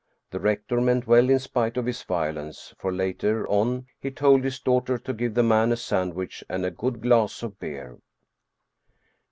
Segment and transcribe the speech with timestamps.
[0.31, 4.59] The rector meant well in spite of his violence, for later on he told his
[4.59, 7.99] daughter to give the man a sandwich and a good glass of beer.